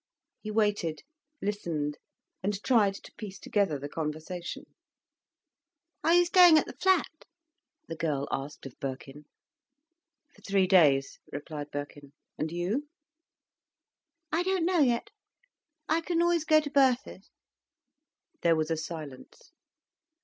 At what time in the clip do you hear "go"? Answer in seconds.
16.45-16.59